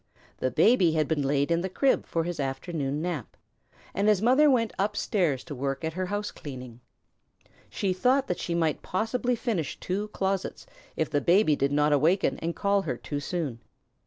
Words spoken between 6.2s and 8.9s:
cleaning. She thought that she might